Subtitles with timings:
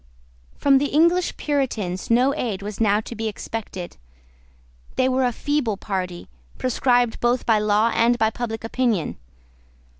[0.57, 3.97] From the English Puritans no aid was now to be expected.
[4.95, 6.27] They were a feeble party,
[6.57, 9.17] proscribed both by law and by public opinion.